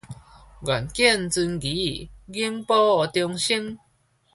[0.03, 0.03] 願
[0.87, 3.77] 見尊儀，永保長生